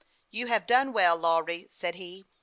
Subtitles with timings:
[0.31, 2.25] "You have done well, Lawry," said he.